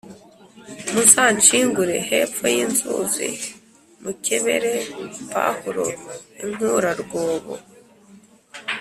[0.93, 3.29] muzanshingure hepfo y’inzuzi,
[4.01, 4.73] mukebere
[5.31, 5.85] Pahulo
[6.41, 7.53] inkurarwobo